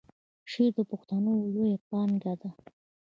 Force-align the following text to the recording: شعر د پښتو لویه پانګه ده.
شعر 0.51 0.71
د 0.75 0.79
پښتو 0.89 1.15
لویه 1.43 1.77
پانګه 1.89 2.33
ده. 2.41 2.49